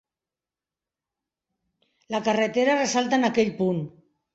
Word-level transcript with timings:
La 2.17 2.23
carretera 2.31 2.83
ressalta 2.85 3.23
en 3.23 3.33
aquell 3.33 3.59
punt. 3.65 3.89